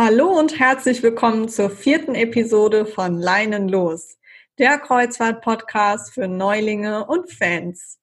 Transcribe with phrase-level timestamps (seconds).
[0.00, 4.16] Hallo und herzlich willkommen zur vierten Episode von Leinen los,
[4.56, 7.98] der Kreuzfahrt-Podcast für Neulinge und Fans.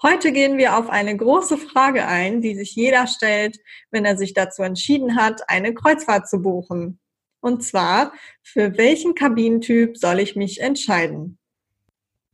[0.00, 3.58] Heute gehen wir auf eine große Frage ein, die sich jeder stellt,
[3.90, 6.98] wenn er sich dazu entschieden hat, eine Kreuzfahrt zu buchen.
[7.40, 11.36] Und zwar, für welchen Kabinentyp soll ich mich entscheiden?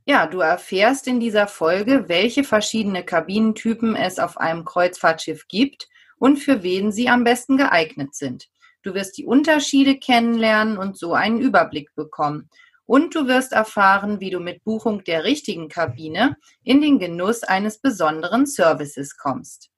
[0.06, 6.36] Ja, du erfährst in dieser Folge, welche verschiedene Kabinentypen es auf einem Kreuzfahrtschiff gibt und
[6.36, 8.48] für wen sie am besten geeignet sind.
[8.82, 12.48] Du wirst die Unterschiede kennenlernen und so einen Überblick bekommen.
[12.86, 17.78] Und du wirst erfahren, wie du mit Buchung der richtigen Kabine in den Genuss eines
[17.78, 19.68] besonderen Services kommst.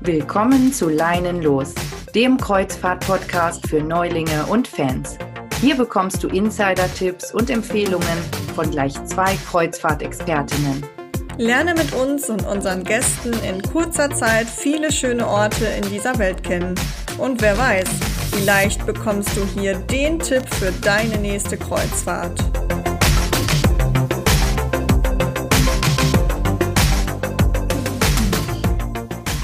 [0.00, 1.74] Willkommen zu Leinen los,
[2.12, 5.16] dem Kreuzfahrt-Podcast für Neulinge und Fans.
[5.60, 8.18] Hier bekommst du Insider-Tipps und Empfehlungen
[8.56, 10.99] von gleich zwei Kreuzfahrtexpertinnen.
[11.40, 16.42] Lerne mit uns und unseren Gästen in kurzer Zeit viele schöne Orte in dieser Welt
[16.42, 16.74] kennen.
[17.16, 17.88] Und wer weiß,
[18.30, 22.38] vielleicht bekommst du hier den Tipp für deine nächste Kreuzfahrt.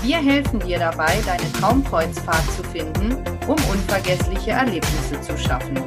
[0.02, 5.82] Wir helfen dir dabei, deine Traumkreuzfahrt zu finden, um unvergessliche Erlebnisse zu schaffen.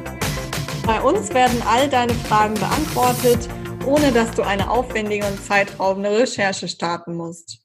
[0.84, 3.48] Bei uns werden all deine Fragen beantwortet
[3.86, 7.60] ohne dass du eine aufwendige und zeitraubende Recherche starten musst.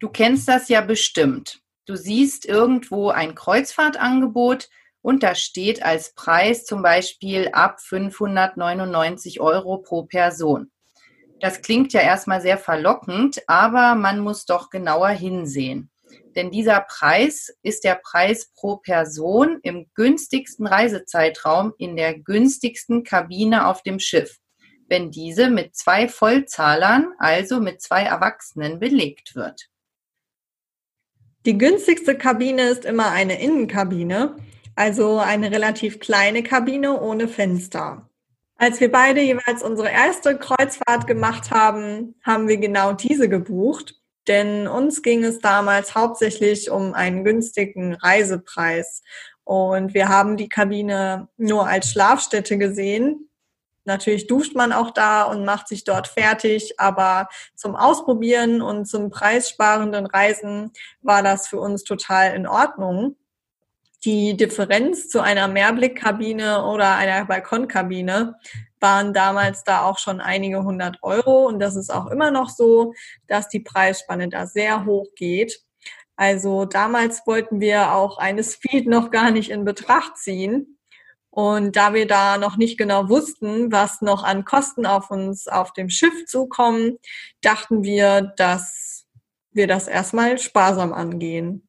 [0.00, 1.60] Du kennst das ja bestimmt.
[1.86, 4.68] Du siehst irgendwo ein Kreuzfahrtangebot
[5.02, 10.70] und da steht als Preis zum Beispiel ab 599 Euro pro Person.
[11.40, 15.90] Das klingt ja erstmal sehr verlockend, aber man muss doch genauer hinsehen.
[16.38, 23.66] Denn dieser Preis ist der Preis pro Person im günstigsten Reisezeitraum in der günstigsten Kabine
[23.66, 24.38] auf dem Schiff,
[24.86, 29.68] wenn diese mit zwei Vollzahlern, also mit zwei Erwachsenen, belegt wird.
[31.44, 34.36] Die günstigste Kabine ist immer eine Innenkabine,
[34.76, 38.08] also eine relativ kleine Kabine ohne Fenster.
[38.54, 43.97] Als wir beide jeweils unsere erste Kreuzfahrt gemacht haben, haben wir genau diese gebucht
[44.28, 49.02] denn uns ging es damals hauptsächlich um einen günstigen Reisepreis.
[49.44, 53.30] Und wir haben die Kabine nur als Schlafstätte gesehen.
[53.84, 59.08] Natürlich duscht man auch da und macht sich dort fertig, aber zum Ausprobieren und zum
[59.08, 63.16] preissparenden Reisen war das für uns total in Ordnung.
[64.04, 68.36] Die Differenz zu einer Mehrblickkabine oder einer Balkonkabine
[68.80, 72.92] waren damals da auch schon einige hundert Euro und das ist auch immer noch so,
[73.26, 75.60] dass die Preisspanne da sehr hoch geht.
[76.16, 80.78] Also damals wollten wir auch eine Speed noch gar nicht in Betracht ziehen.
[81.30, 85.72] Und da wir da noch nicht genau wussten, was noch an Kosten auf uns auf
[85.72, 86.98] dem Schiff zukommen,
[87.42, 89.06] dachten wir, dass
[89.52, 91.67] wir das erstmal sparsam angehen.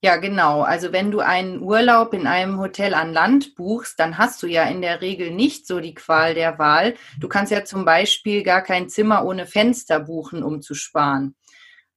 [0.00, 0.62] Ja, genau.
[0.62, 4.62] Also wenn du einen Urlaub in einem Hotel an Land buchst, dann hast du ja
[4.64, 6.94] in der Regel nicht so die Qual der Wahl.
[7.18, 11.34] Du kannst ja zum Beispiel gar kein Zimmer ohne Fenster buchen, um zu sparen.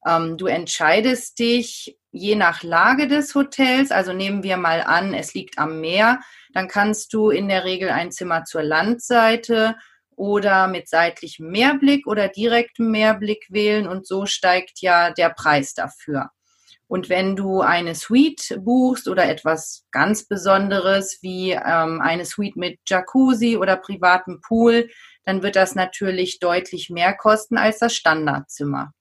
[0.06, 3.92] Ähm, du entscheidest dich je nach Lage des Hotels.
[3.92, 6.22] Also nehmen wir mal an, es liegt am Meer.
[6.54, 9.76] Dann kannst du in der Regel ein Zimmer zur Landseite
[10.16, 16.32] oder mit seitlichem Meerblick oder direktem Meerblick wählen und so steigt ja der Preis dafür.
[16.92, 22.80] Und wenn du eine Suite buchst oder etwas ganz Besonderes wie ähm, eine Suite mit
[22.86, 24.90] Jacuzzi oder privatem Pool,
[25.24, 28.92] dann wird das natürlich deutlich mehr kosten als das Standardzimmer.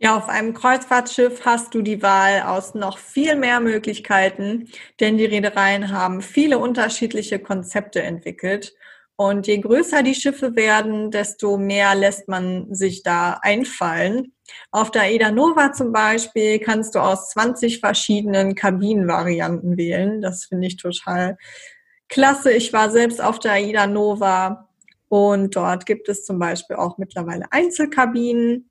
[0.00, 4.68] Ja, auf einem Kreuzfahrtschiff hast du die Wahl aus noch viel mehr Möglichkeiten,
[4.98, 8.74] denn die Reedereien haben viele unterschiedliche Konzepte entwickelt
[9.14, 14.32] und je größer die Schiffe werden, desto mehr lässt man sich da einfallen.
[14.70, 20.20] Auf der Aida Nova zum Beispiel kannst du aus 20 verschiedenen Kabinenvarianten wählen.
[20.20, 21.36] Das finde ich total
[22.08, 22.52] klasse.
[22.52, 24.68] Ich war selbst auf der Aida Nova
[25.08, 28.70] und dort gibt es zum Beispiel auch mittlerweile Einzelkabinen.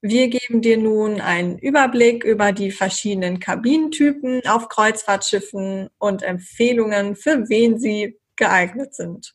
[0.00, 7.48] Wir geben dir nun einen Überblick über die verschiedenen Kabinentypen auf Kreuzfahrtschiffen und Empfehlungen, für
[7.48, 9.34] wen sie geeignet sind.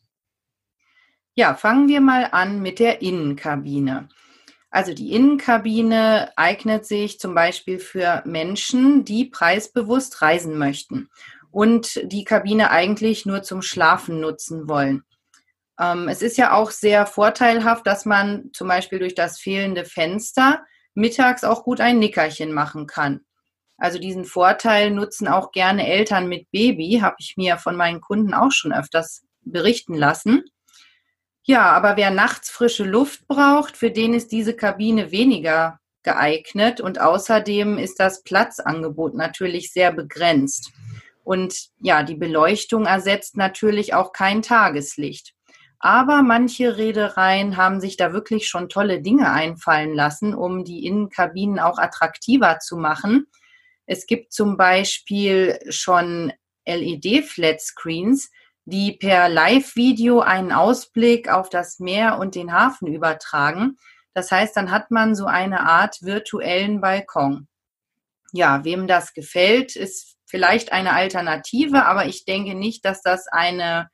[1.34, 4.08] Ja, fangen wir mal an mit der Innenkabine.
[4.74, 11.10] Also die Innenkabine eignet sich zum Beispiel für Menschen, die preisbewusst reisen möchten
[11.52, 15.04] und die Kabine eigentlich nur zum Schlafen nutzen wollen.
[15.78, 20.64] Ähm, es ist ja auch sehr vorteilhaft, dass man zum Beispiel durch das fehlende Fenster
[20.94, 23.20] mittags auch gut ein Nickerchen machen kann.
[23.76, 28.34] Also diesen Vorteil nutzen auch gerne Eltern mit Baby, habe ich mir von meinen Kunden
[28.34, 30.42] auch schon öfters berichten lassen.
[31.46, 37.00] Ja, aber wer nachts frische Luft braucht, für den ist diese Kabine weniger geeignet und
[37.00, 40.72] außerdem ist das Platzangebot natürlich sehr begrenzt.
[41.22, 45.34] Und ja, die Beleuchtung ersetzt natürlich auch kein Tageslicht.
[45.78, 51.58] Aber manche Reedereien haben sich da wirklich schon tolle Dinge einfallen lassen, um die Innenkabinen
[51.58, 53.26] auch attraktiver zu machen.
[53.84, 56.32] Es gibt zum Beispiel schon
[56.66, 58.30] LED-Flat-Screens,
[58.64, 63.76] die per Live-Video einen Ausblick auf das Meer und den Hafen übertragen.
[64.14, 67.48] Das heißt, dann hat man so eine Art virtuellen Balkon.
[68.32, 73.90] Ja, wem das gefällt, ist vielleicht eine Alternative, aber ich denke nicht, dass das eine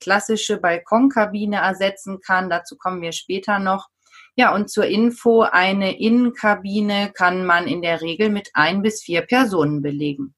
[0.00, 2.50] klassische Balkonkabine ersetzen kann.
[2.50, 3.88] Dazu kommen wir später noch.
[4.34, 9.22] Ja, und zur Info, eine Innenkabine kann man in der Regel mit ein bis vier
[9.22, 10.34] Personen belegen.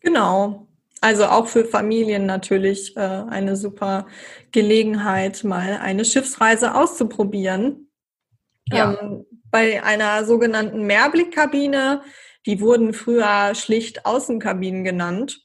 [0.00, 0.65] Genau.
[1.00, 4.06] Also auch für Familien natürlich äh, eine super
[4.52, 7.90] Gelegenheit, mal eine Schiffsreise auszuprobieren.
[8.68, 8.98] Ja.
[9.00, 12.02] Ähm, bei einer sogenannten Mehrblickkabine,
[12.46, 15.40] die wurden früher schlicht Außenkabinen genannt,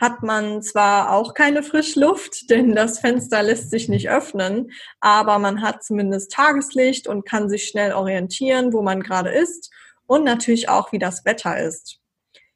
[0.00, 4.70] hat man zwar auch keine Frischluft, denn das Fenster lässt sich nicht öffnen,
[5.00, 9.70] aber man hat zumindest Tageslicht und kann sich schnell orientieren, wo man gerade ist
[10.06, 11.99] und natürlich auch, wie das Wetter ist.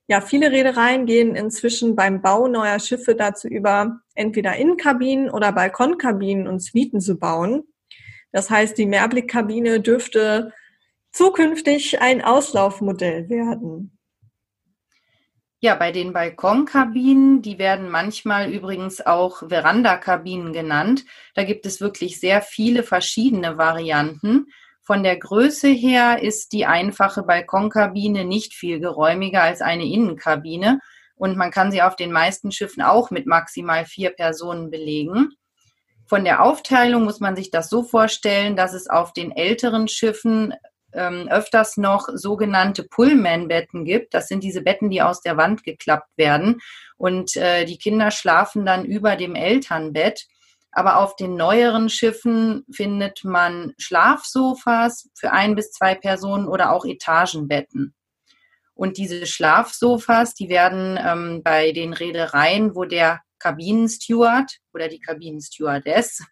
[0.07, 6.47] Ja, viele Reedereien gehen inzwischen beim Bau neuer Schiffe dazu über, entweder Innenkabinen oder Balkonkabinen
[6.47, 7.65] und Suiten zu bauen.
[8.31, 10.53] Das heißt, die Mehrblickkabine dürfte
[11.11, 13.99] zukünftig ein Auslaufmodell werden.
[15.61, 21.07] Ja, bei den Balkonkabinen, die werden manchmal übrigens auch Verandakabinen genannt.
[21.35, 24.49] Da gibt es wirklich sehr viele verschiedene Varianten.
[24.85, 30.81] Von der Größe her ist die einfache Balkonkabine nicht viel geräumiger als eine Innenkabine
[31.17, 35.31] und man kann sie auf den meisten Schiffen auch mit maximal vier Personen belegen.
[36.07, 40.53] Von der Aufteilung muss man sich das so vorstellen, dass es auf den älteren Schiffen
[40.93, 44.13] ähm, öfters noch sogenannte Pullman-Betten gibt.
[44.13, 46.61] Das sind diese Betten, die aus der Wand geklappt werden.
[46.97, 50.27] Und äh, die Kinder schlafen dann über dem Elternbett.
[50.75, 56.85] Aber auf den neueren Schiffen findet man Schlafsofas für ein bis zwei Personen oder auch
[56.85, 57.95] Etagenbetten.
[58.75, 66.25] Und diese Schlafsofas, die werden ähm, bei den Reedereien, wo der Kabinensteward oder die Kabinenstewardess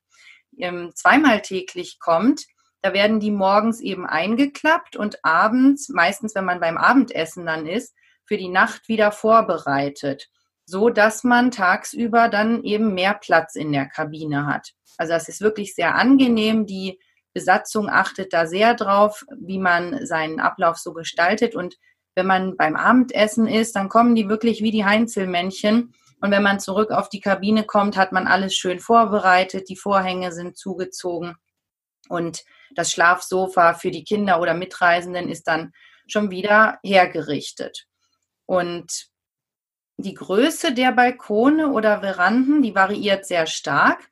[0.59, 2.45] ähm, zweimal täglich kommt,
[2.81, 7.95] da werden die morgens eben eingeklappt und abends, meistens wenn man beim Abendessen dann ist,
[8.27, 10.29] für die Nacht wieder vorbereitet
[10.65, 14.73] so dass man tagsüber dann eben mehr Platz in der Kabine hat.
[14.99, 16.67] Also das ist wirklich sehr angenehm.
[16.67, 16.99] Die
[17.33, 21.55] Besatzung achtet da sehr drauf, wie man seinen Ablauf so gestaltet.
[21.55, 21.77] Und
[22.15, 25.95] wenn man beim Abendessen ist, dann kommen die wirklich wie die Heinzelmännchen.
[26.21, 29.69] Und wenn man zurück auf die Kabine kommt, hat man alles schön vorbereitet.
[29.69, 31.37] Die Vorhänge sind zugezogen.
[32.09, 32.45] Und
[32.75, 35.73] das Schlafsofa für die Kinder oder Mitreisenden ist dann
[36.07, 37.87] schon wieder hergerichtet.
[38.47, 39.12] Und
[40.03, 44.11] die Größe der Balkone oder Veranden, die variiert sehr stark.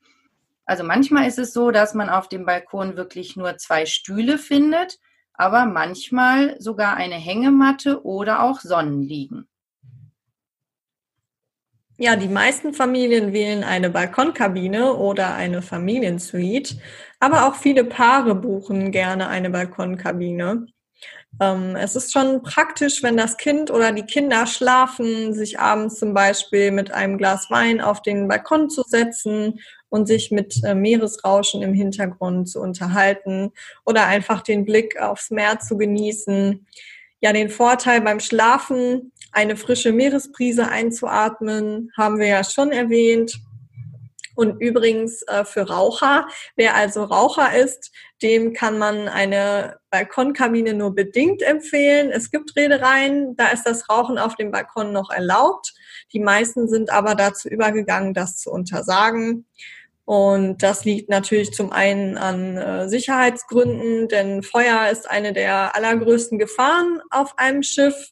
[0.64, 4.98] Also manchmal ist es so, dass man auf dem Balkon wirklich nur zwei Stühle findet,
[5.34, 9.48] aber manchmal sogar eine Hängematte oder auch Sonnenliegen.
[12.02, 16.80] Ja, die meisten Familien wählen eine Balkonkabine oder eine Familiensuite,
[17.18, 20.66] aber auch viele Paare buchen gerne eine Balkonkabine.
[21.40, 26.12] Ähm, es ist schon praktisch, wenn das Kind oder die Kinder schlafen, sich abends zum
[26.12, 31.62] Beispiel mit einem Glas Wein auf den Balkon zu setzen und sich mit äh, Meeresrauschen
[31.62, 33.52] im Hintergrund zu unterhalten
[33.84, 36.66] oder einfach den Blick aufs Meer zu genießen.
[37.20, 43.40] Ja, den Vorteil beim Schlafen, eine frische Meeresbrise einzuatmen, haben wir ja schon erwähnt.
[44.40, 47.92] Und übrigens äh, für Raucher, wer also Raucher ist,
[48.22, 52.10] dem kann man eine Balkonkabine nur bedingt empfehlen.
[52.10, 55.74] Es gibt Redereien, da ist das Rauchen auf dem Balkon noch erlaubt.
[56.14, 59.44] Die meisten sind aber dazu übergegangen, das zu untersagen.
[60.06, 66.38] Und das liegt natürlich zum einen an äh, Sicherheitsgründen, denn Feuer ist eine der allergrößten
[66.38, 68.08] Gefahren auf einem Schiff.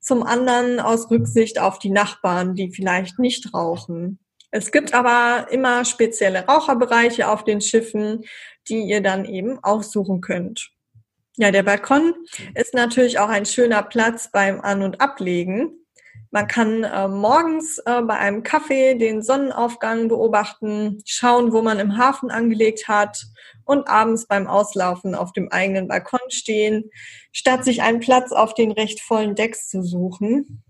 [0.00, 4.18] Zum anderen aus Rücksicht auf die Nachbarn, die vielleicht nicht rauchen.
[4.52, 8.24] Es gibt aber immer spezielle Raucherbereiche auf den Schiffen,
[8.68, 10.70] die ihr dann eben aussuchen könnt.
[11.38, 12.14] Ja, der Balkon
[12.54, 15.82] ist natürlich auch ein schöner Platz beim An- und Ablegen.
[16.30, 21.96] Man kann äh, morgens äh, bei einem Kaffee den Sonnenaufgang beobachten, schauen, wo man im
[21.96, 23.24] Hafen angelegt hat
[23.64, 26.90] und abends beim Auslaufen auf dem eigenen Balkon stehen,
[27.32, 30.62] statt sich einen Platz auf den recht vollen Decks zu suchen.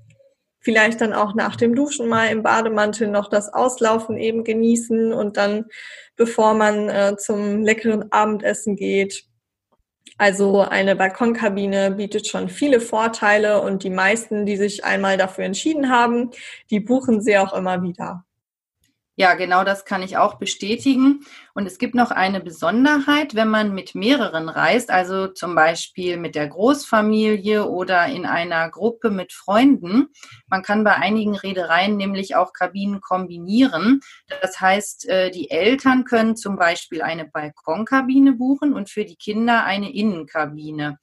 [0.62, 5.36] Vielleicht dann auch nach dem Duschen mal im Bademantel noch das Auslaufen eben genießen und
[5.36, 5.66] dann,
[6.16, 9.26] bevor man äh, zum leckeren Abendessen geht.
[10.18, 15.90] Also eine Balkonkabine bietet schon viele Vorteile und die meisten, die sich einmal dafür entschieden
[15.90, 16.30] haben,
[16.70, 18.24] die buchen sie auch immer wieder.
[19.14, 21.20] Ja, genau das kann ich auch bestätigen.
[21.52, 26.34] Und es gibt noch eine Besonderheit, wenn man mit mehreren reist, also zum Beispiel mit
[26.34, 30.06] der Großfamilie oder in einer Gruppe mit Freunden.
[30.46, 34.00] Man kann bei einigen Reedereien nämlich auch Kabinen kombinieren.
[34.40, 39.64] Das heißt, äh, die Eltern können zum Beispiel eine Balkonkabine buchen und für die Kinder
[39.64, 40.98] eine Innenkabine.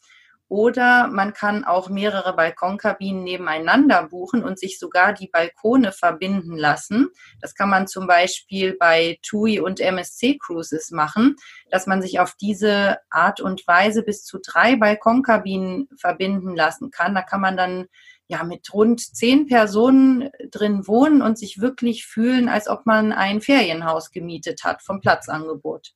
[0.50, 7.10] Oder man kann auch mehrere Balkonkabinen nebeneinander buchen und sich sogar die Balkone verbinden lassen.
[7.40, 11.36] Das kann man zum Beispiel bei TUI und MSC Cruises machen,
[11.70, 17.14] dass man sich auf diese Art und Weise bis zu drei Balkonkabinen verbinden lassen kann.
[17.14, 17.86] Da kann man dann
[18.28, 23.42] ja mit rund zehn Personen drin wohnen und sich wirklich fühlen, als ob man ein
[23.42, 25.94] Ferienhaus gemietet hat vom Platzangebot.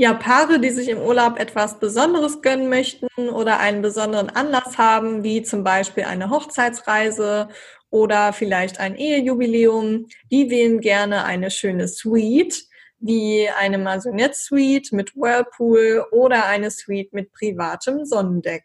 [0.00, 5.24] Ja, Paare, die sich im Urlaub etwas Besonderes gönnen möchten oder einen besonderen Anlass haben,
[5.24, 7.48] wie zum Beispiel eine Hochzeitsreise
[7.90, 12.62] oder vielleicht ein Ehejubiläum, die wählen gerne eine schöne Suite,
[13.00, 18.62] wie eine Maisonette Suite mit Whirlpool oder eine Suite mit privatem Sonnendeck.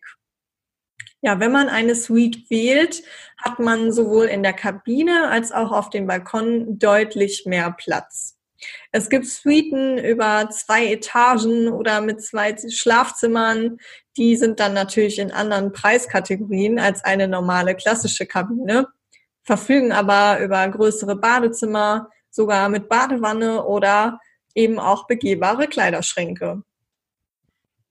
[1.22, 3.02] Ja, wenn man eine Suite wählt,
[3.40, 8.38] hat man sowohl in der Kabine als auch auf dem Balkon deutlich mehr Platz.
[8.92, 13.78] Es gibt Suiten über zwei Etagen oder mit zwei Schlafzimmern.
[14.18, 18.88] Die sind dann natürlich in anderen Preiskategorien als eine normale klassische Kabine,
[19.44, 24.20] verfügen aber über größere Badezimmer, sogar mit Badewanne oder
[24.56, 26.64] eben auch begehbare Kleiderschränke.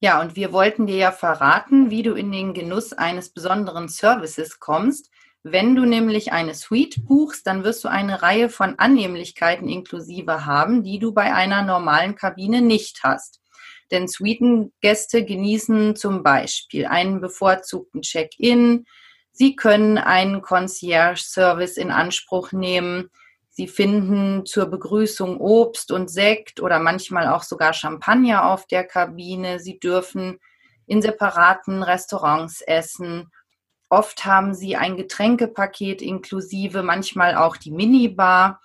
[0.00, 4.58] Ja, und wir wollten dir ja verraten, wie du in den Genuss eines besonderen Services
[4.58, 5.10] kommst.
[5.44, 10.84] Wenn du nämlich eine Suite buchst, dann wirst du eine Reihe von Annehmlichkeiten inklusive haben,
[10.84, 13.40] die du bei einer normalen Kabine nicht hast.
[13.90, 18.86] Denn Suitengäste genießen zum Beispiel einen bevorzugten Check-in.
[19.32, 23.10] Sie können einen Concierge-Service in Anspruch nehmen.
[23.50, 29.58] Sie finden zur Begrüßung Obst und Sekt oder manchmal auch sogar Champagner auf der Kabine.
[29.58, 30.38] Sie dürfen
[30.86, 33.28] in separaten Restaurants essen
[33.92, 38.58] Oft haben sie ein Getränkepaket inklusive, manchmal auch die Minibar.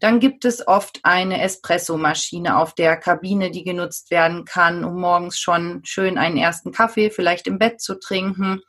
[0.00, 5.38] Dann gibt es oft eine Espressomaschine auf der Kabine, die genutzt werden kann, um morgens
[5.38, 8.60] schon schön einen ersten Kaffee vielleicht im Bett zu trinken.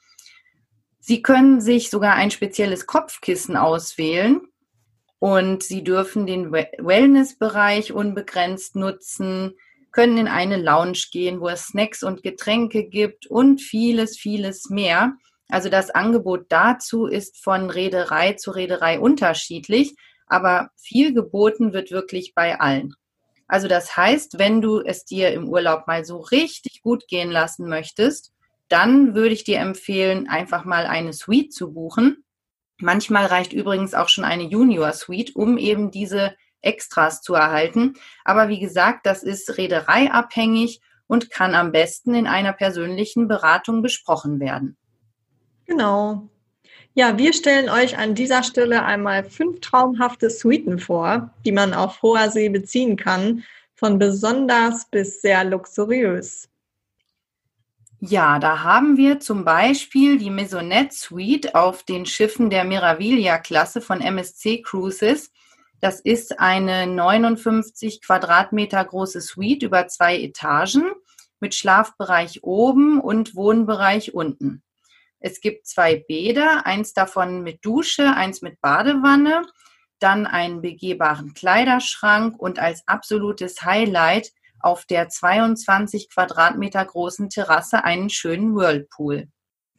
[1.02, 4.40] Sie können sich sogar ein spezielles Kopfkissen auswählen
[5.20, 9.56] und Sie dürfen den Wellnessbereich unbegrenzt nutzen,
[9.92, 15.18] können in eine Lounge gehen, wo es Snacks und Getränke gibt und vieles, vieles mehr.
[15.52, 22.34] Also das Angebot dazu ist von Reederei zu Reederei unterschiedlich, aber viel geboten wird wirklich
[22.34, 22.94] bei allen.
[23.48, 27.68] Also das heißt, wenn du es dir im Urlaub mal so richtig gut gehen lassen
[27.68, 28.32] möchtest,
[28.70, 32.24] dann würde ich dir empfehlen, einfach mal eine Suite zu buchen.
[32.80, 37.96] Manchmal reicht übrigens auch schon eine Junior Suite, um eben diese Extras zu erhalten.
[38.24, 44.40] Aber wie gesagt, das ist reedereiabhängig und kann am besten in einer persönlichen Beratung besprochen
[44.40, 44.78] werden.
[45.66, 46.30] Genau.
[46.94, 52.02] Ja, wir stellen euch an dieser Stelle einmal fünf traumhafte Suiten vor, die man auf
[52.02, 53.44] hoher See beziehen kann,
[53.76, 56.50] von besonders bis sehr luxuriös.
[58.04, 64.02] Ja, da haben wir zum Beispiel die Maisonette Suite auf den Schiffen der Meraviglia-Klasse von
[64.02, 65.32] MSC Cruises.
[65.80, 70.92] Das ist eine 59 Quadratmeter große Suite über zwei Etagen
[71.40, 74.62] mit Schlafbereich oben und Wohnbereich unten.
[75.22, 79.44] Es gibt zwei Bäder, eins davon mit Dusche, eins mit Badewanne,
[80.00, 88.10] dann einen begehbaren Kleiderschrank und als absolutes Highlight auf der 22 Quadratmeter großen Terrasse einen
[88.10, 89.28] schönen Whirlpool.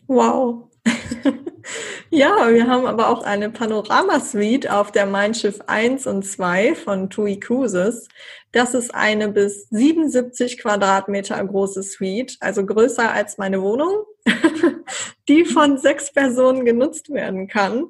[0.07, 0.71] Wow.
[2.11, 7.11] ja, wir haben aber auch eine Panorama-Suite auf der Mein Schiff 1 und 2 von
[7.11, 8.09] TUI Cruises.
[8.53, 14.05] Das ist eine bis 77 Quadratmeter große Suite, also größer als meine Wohnung,
[15.29, 17.89] die von sechs Personen genutzt werden kann.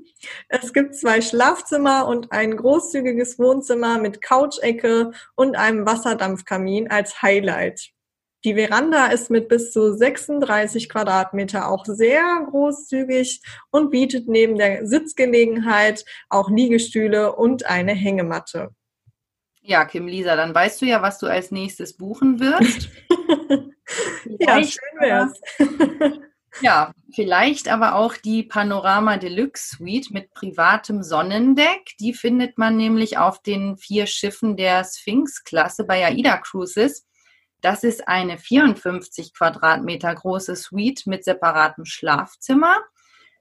[0.48, 7.92] Es gibt zwei Schlafzimmer und ein großzügiges Wohnzimmer mit Couchecke und einem Wasserdampfkamin als Highlight.
[8.44, 14.84] Die Veranda ist mit bis zu 36 Quadratmeter auch sehr großzügig und bietet neben der
[14.84, 18.70] Sitzgelegenheit auch Liegestühle und eine Hängematte.
[19.60, 22.88] Ja, Kim Lisa, dann weißt du ja, was du als nächstes buchen wirst.
[24.38, 25.40] ja, schön wär's.
[26.61, 31.94] ja, Vielleicht aber auch die Panorama Deluxe Suite mit privatem Sonnendeck.
[32.00, 37.06] Die findet man nämlich auf den vier Schiffen der Sphinx-Klasse bei AIDA Cruises.
[37.61, 42.78] Das ist eine 54 Quadratmeter große Suite mit separatem Schlafzimmer.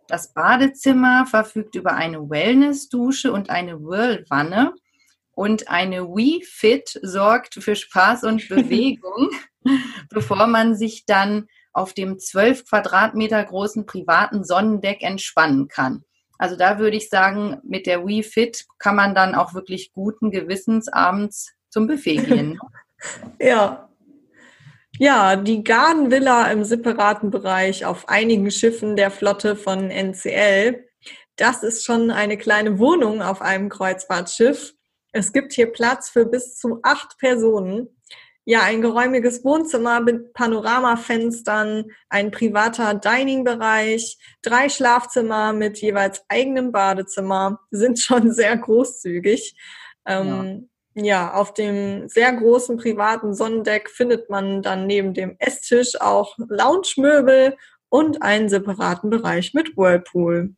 [0.08, 4.74] Das Badezimmer verfügt über eine Wellness-Dusche und eine Whirlwanne.
[5.42, 9.32] Und eine Wii Fit sorgt für Spaß und Bewegung,
[10.12, 16.04] bevor man sich dann auf dem 12 Quadratmeter großen privaten Sonnendeck entspannen kann.
[16.38, 20.30] Also da würde ich sagen, mit der Wii Fit kann man dann auch wirklich guten
[20.30, 22.60] Gewissens abends zum Buffet gehen.
[23.40, 23.90] ja.
[25.00, 30.86] Ja, die Garden Villa im separaten Bereich auf einigen Schiffen der Flotte von NCL.
[31.36, 34.76] Das ist schon eine kleine Wohnung auf einem Kreuzfahrtschiff.
[35.12, 37.90] Es gibt hier Platz für bis zu acht Personen.
[38.44, 47.60] Ja, ein geräumiges Wohnzimmer mit Panoramafenstern, ein privater Dining-Bereich, drei Schlafzimmer mit jeweils eigenem Badezimmer
[47.72, 49.56] sind schon sehr großzügig.
[50.08, 51.04] Ähm, ja.
[51.04, 57.58] ja, auf dem sehr großen privaten Sonnendeck findet man dann neben dem Esstisch auch Lounge-Möbel
[57.90, 60.56] und einen separaten Bereich mit Whirlpool.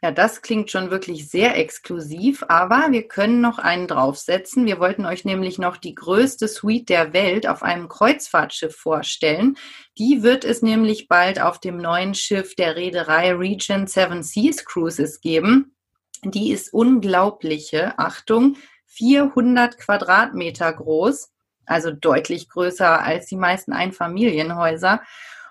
[0.00, 4.64] Ja, das klingt schon wirklich sehr exklusiv, aber wir können noch einen draufsetzen.
[4.64, 9.56] Wir wollten euch nämlich noch die größte Suite der Welt auf einem Kreuzfahrtschiff vorstellen.
[9.98, 15.20] Die wird es nämlich bald auf dem neuen Schiff der Reederei Regent Seven Seas Cruises
[15.20, 15.74] geben.
[16.22, 21.32] Die ist unglaubliche, Achtung, 400 Quadratmeter groß,
[21.66, 25.02] also deutlich größer als die meisten Einfamilienhäuser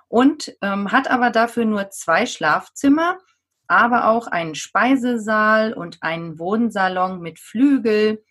[0.08, 3.18] und ähm, hat aber dafür nur zwei Schlafzimmer
[3.68, 8.24] aber auch einen Speisesaal und einen Wohnsalon mit Flügel,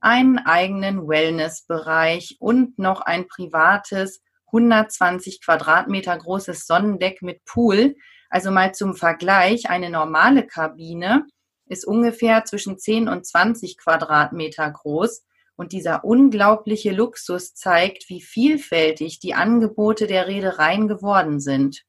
[0.00, 7.96] einen eigenen Wellnessbereich und noch ein privates 120 Quadratmeter großes Sonnendeck mit Pool.
[8.28, 11.26] Also mal zum Vergleich, eine normale Kabine
[11.66, 15.24] ist ungefähr zwischen 10 und 20 Quadratmeter groß.
[15.56, 21.84] Und dieser unglaubliche Luxus zeigt, wie vielfältig die Angebote der Reedereien geworden sind.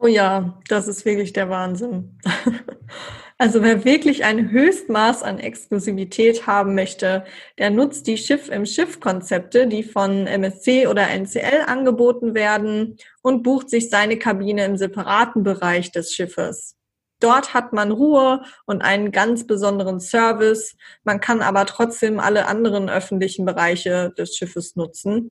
[0.00, 2.18] Oh ja, das ist wirklich der Wahnsinn.
[3.40, 7.24] Also wer wirklich ein Höchstmaß an Exklusivität haben möchte,
[7.56, 13.44] der nutzt die Schiff im Schiff Konzepte, die von MSC oder NCL angeboten werden und
[13.44, 16.77] bucht sich seine Kabine im separaten Bereich des Schiffes.
[17.20, 20.76] Dort hat man Ruhe und einen ganz besonderen Service.
[21.04, 25.30] Man kann aber trotzdem alle anderen öffentlichen Bereiche des Schiffes nutzen.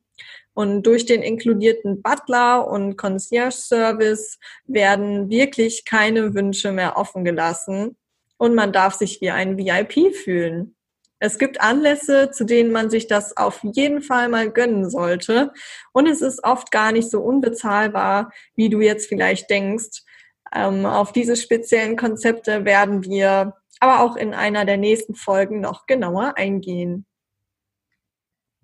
[0.53, 7.95] Und durch den inkludierten Butler und Concierge Service werden wirklich keine Wünsche mehr offen gelassen
[8.37, 10.75] und man darf sich wie ein VIP fühlen.
[11.19, 15.51] Es gibt Anlässe, zu denen man sich das auf jeden Fall mal gönnen sollte.
[15.91, 20.03] Und es ist oft gar nicht so unbezahlbar, wie du jetzt vielleicht denkst.
[20.53, 25.85] Ähm, auf diese speziellen Konzepte werden wir aber auch in einer der nächsten Folgen noch
[25.85, 27.05] genauer eingehen.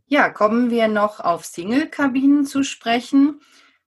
[0.05, 3.41] Ja, kommen wir noch auf Single-Kabinen zu sprechen.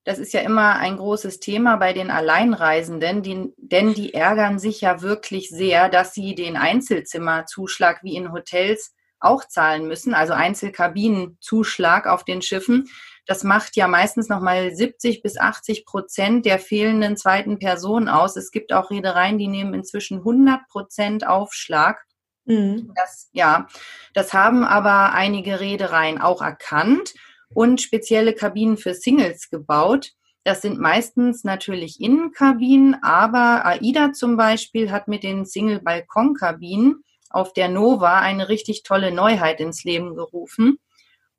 [0.04, 4.80] Das ist ja immer ein großes Thema bei den Alleinreisenden, die, denn die ärgern sich
[4.80, 12.06] ja wirklich sehr, dass sie den Einzelzimmerzuschlag wie in Hotels auch zahlen müssen, also Einzelkabinenzuschlag
[12.06, 12.88] auf den Schiffen.
[13.26, 18.36] Das macht ja meistens nochmal 70 bis 80 Prozent der fehlenden zweiten Person aus.
[18.36, 22.04] Es gibt auch Reedereien, die nehmen inzwischen 100 Prozent Aufschlag.
[22.44, 22.92] Mhm.
[22.94, 23.66] Das, ja,
[24.14, 27.14] das haben aber einige Reedereien auch erkannt
[27.52, 30.12] und spezielle Kabinen für Singles gebaut.
[30.44, 37.68] Das sind meistens natürlich Innenkabinen, aber AIDA zum Beispiel hat mit den Single-Balkon-Kabinen auf der
[37.68, 40.78] Nova eine richtig tolle Neuheit ins Leben gerufen.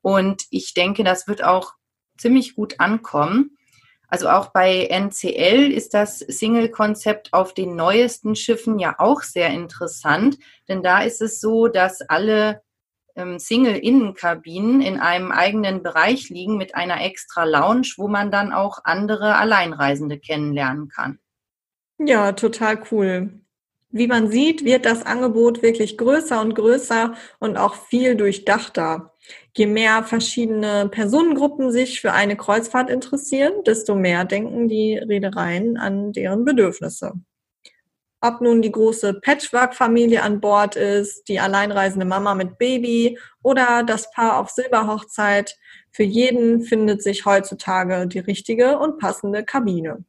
[0.02, 1.74] Und ich denke, das wird auch
[2.18, 3.58] ziemlich gut ankommen.
[4.08, 10.38] Also auch bei NCL ist das Single-Konzept auf den neuesten Schiffen ja auch sehr interessant,
[10.70, 12.62] denn da ist es so, dass alle
[13.18, 18.80] ähm, Single-Innenkabinen in einem eigenen Bereich liegen mit einer extra Lounge, wo man dann auch
[18.86, 21.20] andere Alleinreisende kennenlernen kann.
[22.00, 23.42] Ja, total cool.
[23.89, 29.13] Wie man sieht, wird das Angebot wirklich größer und größer und auch viel durchdachter.
[29.56, 36.12] Je mehr verschiedene Personengruppen sich für eine Kreuzfahrt interessieren, desto mehr denken die Reedereien an
[36.12, 37.13] deren Bedürfnisse.
[38.19, 44.12] Ob nun die große Patchwork-Familie an Bord ist, die alleinreisende Mama mit Baby oder das
[44.12, 45.56] Paar auf Silberhochzeit,
[45.91, 50.04] für jeden findet sich heutzutage die richtige und passende Kabine.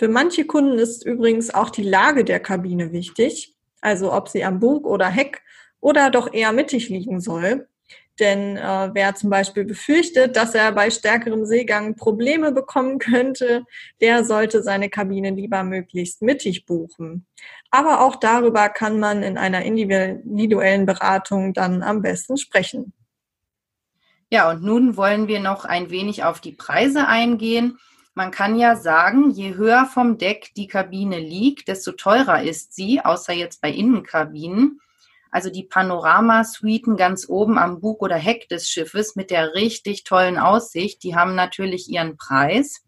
[0.00, 4.58] Für manche Kunden ist übrigens auch die Lage der Kabine wichtig, also ob sie am
[4.58, 5.42] Bug oder Heck
[5.78, 7.68] oder doch eher mittig liegen soll.
[8.18, 13.66] Denn äh, wer zum Beispiel befürchtet, dass er bei stärkerem Seegang Probleme bekommen könnte,
[14.00, 17.26] der sollte seine Kabine lieber möglichst mittig buchen.
[17.70, 22.94] Aber auch darüber kann man in einer individuellen Beratung dann am besten sprechen.
[24.30, 27.78] Ja, und nun wollen wir noch ein wenig auf die Preise eingehen.
[28.20, 33.00] Man kann ja sagen, je höher vom Deck die Kabine liegt, desto teurer ist sie,
[33.00, 34.78] außer jetzt bei Innenkabinen.
[35.30, 40.36] Also die Panorama-Suiten ganz oben am Bug oder Heck des Schiffes mit der richtig tollen
[40.36, 42.82] Aussicht, die haben natürlich ihren Preis.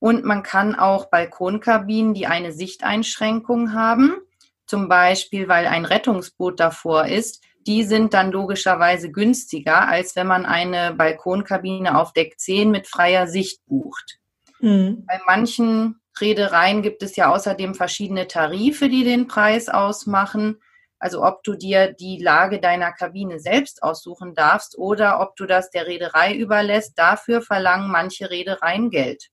[0.00, 4.16] Und man kann auch Balkonkabinen, die eine Sichteinschränkung haben,
[4.66, 10.44] zum Beispiel weil ein Rettungsboot davor ist, die sind dann logischerweise günstiger, als wenn man
[10.44, 14.19] eine Balkonkabine auf Deck 10 mit freier Sicht bucht.
[14.60, 15.04] Mhm.
[15.06, 20.60] Bei manchen Reedereien gibt es ja außerdem verschiedene Tarife, die den Preis ausmachen.
[20.98, 25.70] Also ob du dir die Lage deiner Kabine selbst aussuchen darfst oder ob du das
[25.70, 29.30] der Reederei überlässt, dafür verlangen manche Reedereien Geld.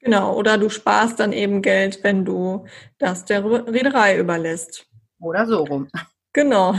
[0.00, 2.66] Genau, oder du sparst dann eben Geld, wenn du
[2.98, 4.86] das der Reederei überlässt.
[5.20, 5.88] Oder so rum.
[6.32, 6.74] Genau.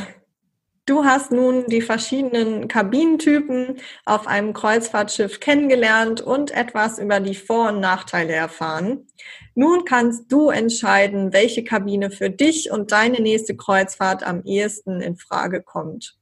[0.89, 7.69] Du hast nun die verschiedenen Kabinentypen auf einem Kreuzfahrtschiff kennengelernt und etwas über die Vor-
[7.69, 9.05] und Nachteile erfahren.
[9.53, 15.15] Nun kannst du entscheiden, welche Kabine für dich und deine nächste Kreuzfahrt am ehesten in
[15.15, 16.17] Frage kommt.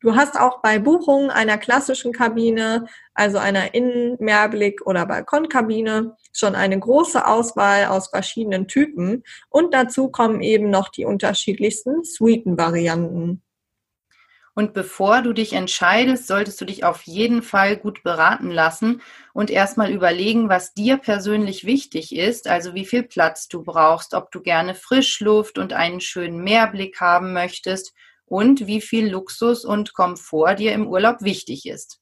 [0.00, 6.54] Du hast auch bei Buchungen einer klassischen Kabine, also einer Innen-, Mehrblick- oder Balkonkabine, schon
[6.54, 13.43] eine große Auswahl aus verschiedenen Typen und dazu kommen eben noch die unterschiedlichsten Suitenvarianten.
[14.54, 19.50] Und bevor du dich entscheidest, solltest du dich auf jeden Fall gut beraten lassen und
[19.50, 24.40] erstmal überlegen, was dir persönlich wichtig ist, also wie viel Platz du brauchst, ob du
[24.40, 27.94] gerne Frischluft und einen schönen Meerblick haben möchtest
[28.26, 31.98] und wie viel Luxus und Komfort dir im Urlaub wichtig ist.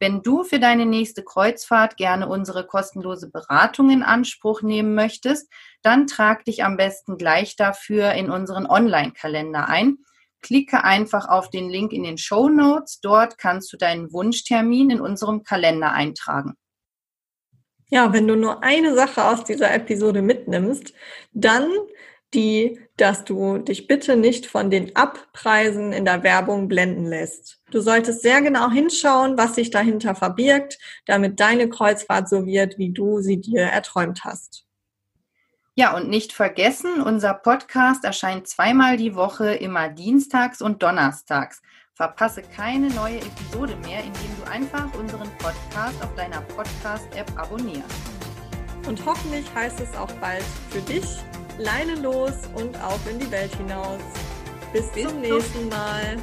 [0.00, 6.06] Wenn du für deine nächste Kreuzfahrt gerne unsere kostenlose Beratung in Anspruch nehmen möchtest, dann
[6.06, 9.98] trag dich am besten gleich dafür in unseren Online-Kalender ein
[10.44, 13.00] klicke einfach auf den Link in den Show Notes.
[13.00, 16.54] Dort kannst du deinen Wunschtermin in unserem Kalender eintragen.
[17.88, 20.92] Ja, wenn du nur eine Sache aus dieser Episode mitnimmst,
[21.32, 21.70] dann
[22.34, 27.60] die, dass du dich bitte nicht von den Abpreisen in der Werbung blenden lässt.
[27.70, 32.92] Du solltest sehr genau hinschauen, was sich dahinter verbirgt, damit deine Kreuzfahrt so wird, wie
[32.92, 34.66] du sie dir erträumt hast.
[35.76, 41.62] Ja, und nicht vergessen, unser Podcast erscheint zweimal die Woche, immer dienstags und donnerstags.
[41.94, 47.90] Verpasse keine neue Episode mehr, indem du einfach unseren Podcast auf deiner Podcast-App abonnierst.
[48.86, 51.06] Und hoffentlich heißt es auch bald für dich
[51.58, 54.00] Leine los und auf in die Welt hinaus.
[54.72, 56.18] Bis, Bis zum nächsten Mal.